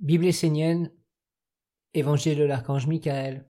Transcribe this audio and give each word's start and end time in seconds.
Bible 0.00 0.26
essénienne, 0.26 0.92
Évangile 1.92 2.38
de 2.38 2.44
l'archange 2.44 2.86
Michael, 2.86 3.50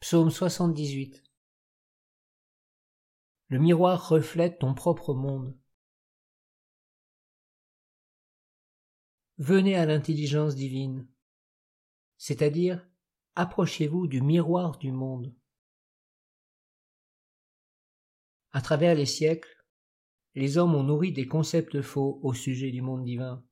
Psaume 0.00 0.30
78. 0.30 1.24
Le 3.48 3.58
miroir 3.58 4.10
reflète 4.10 4.58
ton 4.58 4.74
propre 4.74 5.14
monde. 5.14 5.58
Venez 9.38 9.74
à 9.74 9.86
l'intelligence 9.86 10.54
divine, 10.54 11.08
c'est-à-dire 12.18 12.86
approchez-vous 13.36 14.06
du 14.06 14.20
miroir 14.20 14.76
du 14.76 14.92
monde. 14.92 15.34
À 18.52 18.60
travers 18.60 18.94
les 18.94 19.06
siècles, 19.06 19.64
les 20.34 20.58
hommes 20.58 20.74
ont 20.74 20.82
nourri 20.82 21.10
des 21.10 21.26
concepts 21.26 21.80
faux 21.80 22.20
au 22.22 22.34
sujet 22.34 22.70
du 22.70 22.82
monde 22.82 23.02
divin 23.02 23.42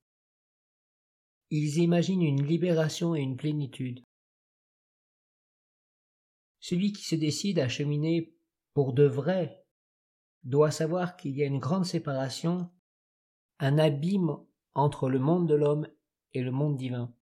ils 1.56 1.78
imaginent 1.78 2.22
une 2.22 2.44
libération 2.44 3.14
et 3.14 3.20
une 3.20 3.36
plénitude. 3.36 4.04
Celui 6.58 6.92
qui 6.92 7.04
se 7.04 7.14
décide 7.14 7.60
à 7.60 7.68
cheminer 7.68 8.34
pour 8.72 8.92
de 8.92 9.04
vrai 9.04 9.64
doit 10.42 10.72
savoir 10.72 11.16
qu'il 11.16 11.36
y 11.36 11.44
a 11.44 11.46
une 11.46 11.60
grande 11.60 11.84
séparation, 11.84 12.72
un 13.60 13.78
abîme 13.78 14.36
entre 14.74 15.08
le 15.08 15.20
monde 15.20 15.48
de 15.48 15.54
l'homme 15.54 15.88
et 16.32 16.42
le 16.42 16.50
monde 16.50 16.76
divin. 16.76 17.14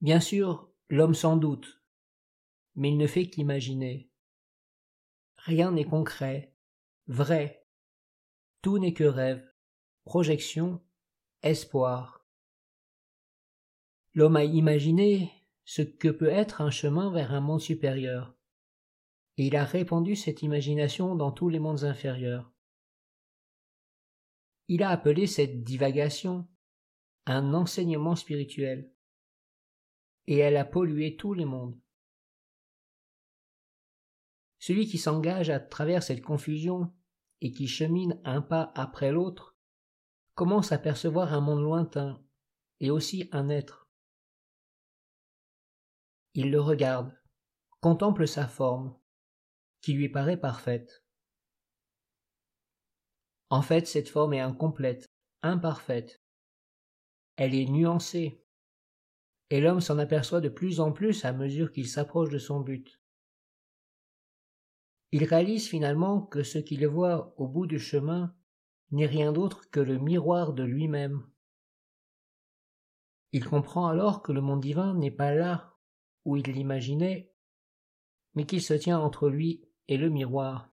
Bien 0.00 0.18
sûr, 0.18 0.72
l'homme 0.88 1.14
s'en 1.14 1.36
doute, 1.36 1.80
mais 2.74 2.90
il 2.90 2.96
ne 2.96 3.06
fait 3.06 3.30
qu'imaginer. 3.30 4.10
Rien 5.36 5.70
n'est 5.70 5.84
concret, 5.84 6.52
vrai, 7.06 7.64
tout 8.60 8.78
n'est 8.78 8.94
que 8.94 9.04
rêve, 9.04 9.48
projection 10.04 10.82
espoir. 11.44 12.17
L'homme 14.18 14.34
a 14.34 14.42
imaginé 14.42 15.30
ce 15.64 15.80
que 15.80 16.08
peut 16.08 16.26
être 16.26 16.60
un 16.60 16.72
chemin 16.72 17.12
vers 17.12 17.32
un 17.32 17.40
monde 17.40 17.60
supérieur, 17.60 18.36
et 19.36 19.46
il 19.46 19.54
a 19.54 19.64
répandu 19.64 20.16
cette 20.16 20.42
imagination 20.42 21.14
dans 21.14 21.30
tous 21.30 21.48
les 21.48 21.60
mondes 21.60 21.84
inférieurs. 21.84 22.52
Il 24.66 24.82
a 24.82 24.90
appelé 24.90 25.28
cette 25.28 25.62
divagation 25.62 26.48
un 27.26 27.54
enseignement 27.54 28.16
spirituel, 28.16 28.92
et 30.26 30.38
elle 30.38 30.56
a 30.56 30.64
pollué 30.64 31.14
tous 31.14 31.32
les 31.32 31.44
mondes. 31.44 31.78
Celui 34.58 34.88
qui 34.88 34.98
s'engage 34.98 35.48
à 35.48 35.60
travers 35.60 36.02
cette 36.02 36.22
confusion 36.22 36.92
et 37.40 37.52
qui 37.52 37.68
chemine 37.68 38.20
un 38.24 38.42
pas 38.42 38.72
après 38.74 39.12
l'autre 39.12 39.56
commence 40.34 40.72
à 40.72 40.78
percevoir 40.78 41.34
un 41.34 41.40
monde 41.40 41.62
lointain 41.62 42.20
et 42.80 42.90
aussi 42.90 43.28
un 43.30 43.48
être. 43.48 43.87
Il 46.40 46.52
le 46.52 46.60
regarde, 46.60 47.12
contemple 47.80 48.28
sa 48.28 48.46
forme, 48.46 48.96
qui 49.80 49.92
lui 49.92 50.08
paraît 50.08 50.36
parfaite. 50.36 51.04
En 53.50 53.60
fait, 53.60 53.88
cette 53.88 54.08
forme 54.08 54.34
est 54.34 54.40
incomplète, 54.40 55.10
imparfaite. 55.42 56.22
Elle 57.34 57.56
est 57.56 57.68
nuancée, 57.68 58.46
et 59.50 59.60
l'homme 59.60 59.80
s'en 59.80 59.98
aperçoit 59.98 60.40
de 60.40 60.48
plus 60.48 60.78
en 60.78 60.92
plus 60.92 61.24
à 61.24 61.32
mesure 61.32 61.72
qu'il 61.72 61.88
s'approche 61.88 62.30
de 62.30 62.38
son 62.38 62.60
but. 62.60 63.00
Il 65.10 65.24
réalise 65.24 65.66
finalement 65.66 66.22
que 66.22 66.44
ce 66.44 66.58
qu'il 66.58 66.86
voit 66.86 67.34
au 67.36 67.48
bout 67.48 67.66
du 67.66 67.80
chemin 67.80 68.32
n'est 68.92 69.06
rien 69.06 69.32
d'autre 69.32 69.68
que 69.70 69.80
le 69.80 69.98
miroir 69.98 70.52
de 70.52 70.62
lui-même. 70.62 71.28
Il 73.32 73.44
comprend 73.44 73.88
alors 73.88 74.22
que 74.22 74.30
le 74.30 74.40
monde 74.40 74.60
divin 74.60 74.94
n'est 74.94 75.10
pas 75.10 75.34
là 75.34 75.74
où 76.24 76.36
il 76.36 76.44
l'imaginait, 76.44 77.32
mais 78.34 78.46
qu'il 78.46 78.62
se 78.62 78.74
tient 78.74 78.98
entre 78.98 79.28
lui 79.28 79.64
et 79.88 79.96
le 79.96 80.10
miroir. 80.10 80.70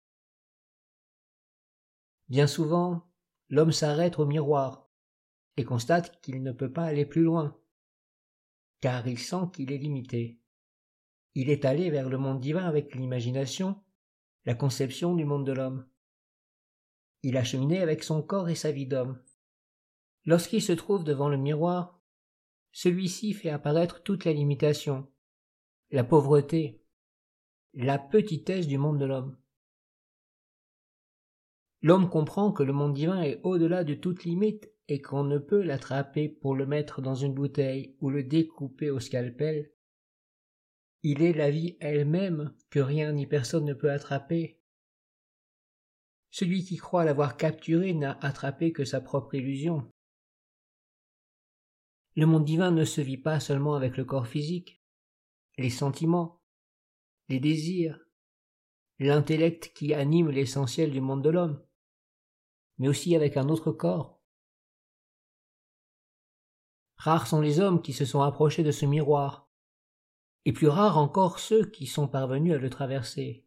Bien 2.27 2.47
souvent, 2.47 3.07
l'homme 3.49 3.71
s'arrête 3.71 4.19
au 4.19 4.25
miroir 4.25 4.89
et 5.57 5.63
constate 5.63 6.19
qu'il 6.21 6.43
ne 6.43 6.51
peut 6.51 6.71
pas 6.71 6.85
aller 6.85 7.05
plus 7.05 7.23
loin, 7.23 7.57
car 8.81 9.07
il 9.07 9.19
sent 9.19 9.49
qu'il 9.53 9.71
est 9.71 9.77
limité. 9.77 10.39
Il 11.33 11.49
est 11.49 11.65
allé 11.65 11.89
vers 11.89 12.09
le 12.09 12.17
monde 12.17 12.39
divin 12.39 12.65
avec 12.65 12.95
l'imagination, 12.95 13.81
la 14.45 14.55
conception 14.55 15.15
du 15.15 15.25
monde 15.25 15.45
de 15.45 15.51
l'homme. 15.51 15.87
Il 17.23 17.37
a 17.37 17.43
cheminé 17.43 17.79
avec 17.79 18.03
son 18.03 18.21
corps 18.21 18.49
et 18.49 18.55
sa 18.55 18.71
vie 18.71 18.87
d'homme. 18.87 19.21
Lorsqu'il 20.25 20.61
se 20.61 20.73
trouve 20.73 21.03
devant 21.03 21.29
le 21.29 21.37
miroir, 21.37 21.99
celui-ci 22.71 23.33
fait 23.33 23.49
apparaître 23.49 24.03
toute 24.03 24.25
la 24.25 24.33
limitation, 24.33 25.07
la 25.91 26.03
pauvreté, 26.03 26.81
la 27.73 27.97
petitesse 27.99 28.67
du 28.67 28.77
monde 28.77 28.99
de 28.99 29.05
l'homme. 29.05 29.37
L'homme 31.81 32.09
comprend 32.09 32.51
que 32.51 32.63
le 32.63 32.73
monde 32.73 32.93
divin 32.93 33.21
est 33.21 33.39
au-delà 33.43 33.83
de 33.83 33.93
toute 33.93 34.23
limite 34.23 34.71
et 34.87 35.01
qu'on 35.01 35.23
ne 35.23 35.37
peut 35.37 35.61
l'attraper 35.61 36.29
pour 36.29 36.55
le 36.55 36.65
mettre 36.65 37.01
dans 37.01 37.15
une 37.15 37.33
bouteille 37.33 37.95
ou 37.99 38.09
le 38.09 38.23
découper 38.23 38.89
au 38.89 38.99
scalpel. 38.99 39.71
Il 41.03 41.21
est 41.21 41.33
la 41.33 41.51
vie 41.51 41.77
elle-même 41.79 42.55
que 42.69 42.79
rien 42.79 43.11
ni 43.11 43.27
personne 43.27 43.65
ne 43.65 43.73
peut 43.73 43.91
attraper 43.91 44.59
celui 46.35 46.65
qui 46.65 46.75
croit 46.75 47.05
l'avoir 47.05 47.37
capturé 47.37 47.93
n'a 47.93 48.19
attrapé 48.21 48.73
que 48.73 48.83
sa 48.83 48.99
propre 48.99 49.35
illusion. 49.35 49.89
Le 52.17 52.25
monde 52.25 52.43
divin 52.43 52.71
ne 52.71 52.83
se 52.83 52.99
vit 52.99 53.15
pas 53.15 53.39
seulement 53.39 53.73
avec 53.75 53.95
le 53.95 54.03
corps 54.03 54.27
physique, 54.27 54.83
les 55.57 55.69
sentiments, 55.69 56.43
les 57.29 57.39
désirs, 57.39 57.99
l'intellect 58.99 59.73
qui 59.73 59.93
anime 59.93 60.29
l'essentiel 60.29 60.91
du 60.91 61.01
monde 61.01 61.23
de 61.23 61.29
l'homme, 61.29 61.65
mais 62.77 62.87
aussi 62.87 63.15
avec 63.15 63.37
un 63.37 63.49
autre 63.49 63.71
corps. 63.71 64.21
Rares 66.97 67.27
sont 67.27 67.41
les 67.41 67.59
hommes 67.59 67.81
qui 67.81 67.93
se 67.93 68.05
sont 68.05 68.21
approchés 68.21 68.63
de 68.63 68.71
ce 68.71 68.85
miroir, 68.85 69.49
et 70.45 70.53
plus 70.53 70.67
rares 70.67 70.97
encore 70.97 71.39
ceux 71.39 71.65
qui 71.69 71.87
sont 71.87 72.07
parvenus 72.07 72.53
à 72.53 72.57
le 72.57 72.69
traverser. 72.69 73.45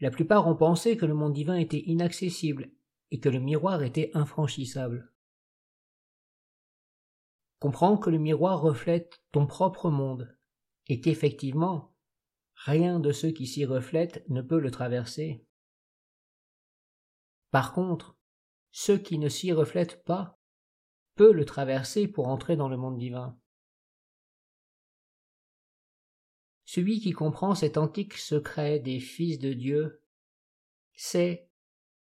La 0.00 0.10
plupart 0.10 0.48
ont 0.48 0.56
pensé 0.56 0.96
que 0.96 1.06
le 1.06 1.14
monde 1.14 1.32
divin 1.32 1.56
était 1.56 1.78
inaccessible 1.78 2.72
et 3.10 3.20
que 3.20 3.28
le 3.28 3.38
miroir 3.38 3.82
était 3.82 4.10
infranchissable. 4.14 5.11
Comprends 7.62 7.96
que 7.96 8.10
le 8.10 8.18
miroir 8.18 8.60
reflète 8.60 9.22
ton 9.30 9.46
propre 9.46 9.88
monde 9.88 10.36
et 10.88 11.00
qu'effectivement, 11.00 11.94
rien 12.56 12.98
de 12.98 13.12
ceux 13.12 13.30
qui 13.30 13.46
s'y 13.46 13.64
reflètent 13.64 14.28
ne 14.28 14.42
peut 14.42 14.58
le 14.58 14.72
traverser. 14.72 15.46
Par 17.52 17.72
contre, 17.72 18.18
ceux 18.72 18.98
qui 18.98 19.16
ne 19.16 19.28
s'y 19.28 19.52
reflètent 19.52 20.02
pas 20.02 20.42
peuvent 21.14 21.36
le 21.36 21.44
traverser 21.44 22.08
pour 22.08 22.26
entrer 22.26 22.56
dans 22.56 22.68
le 22.68 22.76
monde 22.76 22.98
divin. 22.98 23.38
Celui 26.64 26.98
qui 26.98 27.12
comprend 27.12 27.54
cet 27.54 27.76
antique 27.76 28.14
secret 28.14 28.80
des 28.80 28.98
fils 28.98 29.38
de 29.38 29.52
Dieu 29.52 30.02
sait 30.94 31.48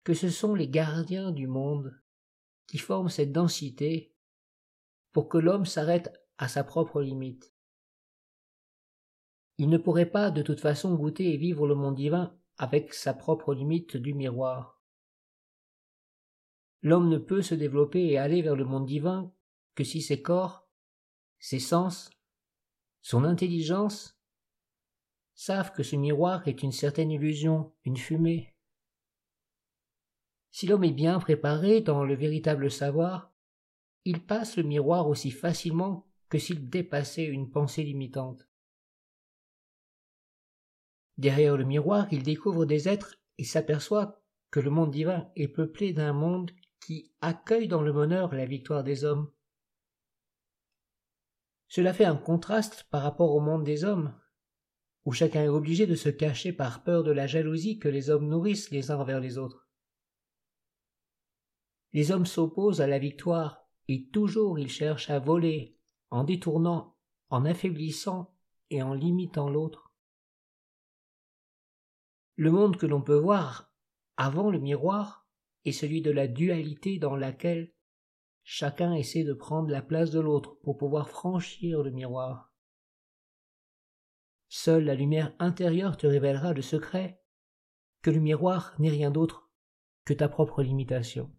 que 0.03 0.14
ce 0.14 0.31
sont 0.31 0.56
les 0.56 0.69
gardiens 0.69 1.31
du 1.31 1.47
monde 1.47 1.97
qui 2.66 2.78
forment 2.78 3.09
cette 3.09 3.31
densité 3.31 4.13
pour 5.14 5.28
que 5.28 5.38
l'homme 5.38 5.64
s'arrête 5.64 6.12
à 6.38 6.48
sa 6.48 6.64
propre 6.64 7.00
limite. 7.00 7.54
Il 9.56 9.70
ne 9.70 9.78
pourrait 9.78 10.10
pas 10.10 10.32
de 10.32 10.42
toute 10.42 10.60
façon 10.60 10.97
goûter 10.97 11.32
et 11.32 11.36
vivre 11.36 11.69
le 11.69 11.76
monde 11.76 11.94
divin 11.94 12.36
avec 12.58 12.92
sa 12.92 13.14
propre 13.14 13.54
limite 13.54 13.97
du 13.97 14.12
miroir. 14.12 14.82
L'homme 16.82 17.08
ne 17.08 17.19
peut 17.19 17.42
se 17.42 17.54
développer 17.54 18.04
et 18.04 18.19
aller 18.19 18.43
vers 18.43 18.56
le 18.56 18.64
monde 18.64 18.87
divin 18.87 19.32
que 19.76 19.84
si 19.84 20.02
ses 20.02 20.20
corps, 20.20 20.69
ses 21.38 21.61
sens, 21.61 22.11
son 23.00 23.25
intelligence 23.25 24.19
savent 25.34 25.72
que 25.72 25.84
ce 25.84 25.94
miroir 25.94 26.46
est 26.49 26.62
une 26.62 26.72
certaine 26.72 27.12
illusion, 27.12 27.72
une 27.84 27.96
fumée. 27.96 28.56
Si 30.50 30.66
l'homme 30.66 30.84
est 30.84 30.93
bien 30.93 31.20
préparé 31.20 31.81
dans 31.81 32.05
le 32.05 32.16
véritable 32.16 32.70
savoir, 32.70 33.33
il 34.04 34.24
passe 34.24 34.56
le 34.56 34.62
miroir 34.62 35.08
aussi 35.08 35.30
facilement 35.30 36.06
que 36.28 36.38
s'il 36.38 36.68
dépassait 36.68 37.24
une 37.24 37.50
pensée 37.50 37.82
limitante. 37.82 38.48
Derrière 41.16 41.56
le 41.56 41.64
miroir, 41.64 42.08
il 42.10 42.22
découvre 42.22 42.66
des 42.66 42.88
êtres 42.88 43.16
et 43.38 43.44
s'aperçoit 43.44 44.20
que 44.50 44.60
le 44.60 44.70
monde 44.70 44.90
divin 44.90 45.30
est 45.36 45.48
peuplé 45.48 45.92
d'un 45.92 46.12
monde 46.12 46.50
qui 46.80 47.12
accueille 47.20 47.68
dans 47.68 47.82
le 47.82 47.92
bonheur 47.92 48.34
la 48.34 48.46
victoire 48.46 48.84
des 48.84 49.04
hommes. 49.04 49.30
Cela 51.68 51.92
fait 51.92 52.04
un 52.04 52.16
contraste 52.16 52.84
par 52.90 53.02
rapport 53.02 53.34
au 53.34 53.40
monde 53.40 53.64
des 53.64 53.84
hommes, 53.84 54.14
où 55.04 55.12
chacun 55.12 55.42
est 55.42 55.48
obligé 55.48 55.86
de 55.86 55.94
se 55.94 56.08
cacher 56.08 56.52
par 56.52 56.82
peur 56.82 57.02
de 57.04 57.10
la 57.10 57.26
jalousie 57.26 57.78
que 57.78 57.88
les 57.88 58.10
hommes 58.10 58.28
nourrissent 58.28 58.70
les 58.70 58.90
uns 58.90 58.98
envers 58.98 59.20
les 59.20 59.38
autres. 59.38 59.68
Les 61.92 62.10
hommes 62.10 62.26
s'opposent 62.26 62.80
à 62.80 62.86
la 62.86 62.98
victoire, 62.98 63.63
et 63.88 64.08
toujours 64.08 64.58
ils 64.58 64.70
cherchent 64.70 65.10
à 65.10 65.19
voler, 65.19 65.76
en 66.10 66.25
détournant, 66.25 66.96
en 67.28 67.44
affaiblissant 67.44 68.34
et 68.70 68.82
en 68.82 68.94
limitant 68.94 69.48
l'autre. 69.48 69.92
Le 72.36 72.50
monde 72.50 72.76
que 72.76 72.86
l'on 72.86 73.02
peut 73.02 73.19
voir 73.19 73.72
avant 74.16 74.50
le 74.50 74.58
miroir 74.58 75.28
est 75.64 75.72
celui 75.72 76.02
de 76.02 76.10
la 76.10 76.26
dualité 76.26 76.98
dans 76.98 77.16
laquelle 77.16 77.72
chacun 78.42 78.92
essaie 78.92 79.25
de 79.25 79.32
prendre 79.32 79.70
la 79.70 79.82
place 79.82 80.10
de 80.10 80.20
l'autre 80.20 80.58
pour 80.62 80.76
pouvoir 80.76 81.08
franchir 81.08 81.82
le 81.82 81.90
miroir. 81.90 82.52
Seule 84.48 84.84
la 84.84 84.94
lumière 84.94 85.34
intérieure 85.38 85.96
te 85.96 86.06
révélera 86.06 86.52
le 86.52 86.62
secret 86.62 87.22
que 88.02 88.10
le 88.10 88.20
miroir 88.20 88.75
n'est 88.78 88.90
rien 88.90 89.10
d'autre 89.10 89.50
que 90.04 90.12
ta 90.12 90.28
propre 90.28 90.62
limitation. 90.62 91.34